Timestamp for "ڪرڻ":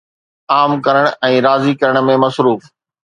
0.87-1.09, 1.83-2.01